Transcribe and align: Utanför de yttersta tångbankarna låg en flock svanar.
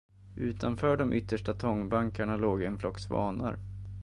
Utanför 0.37 0.97
de 0.97 1.13
yttersta 1.13 1.53
tångbankarna 1.53 2.35
låg 2.37 2.63
en 2.63 2.79
flock 2.79 2.99
svanar. 2.99 3.57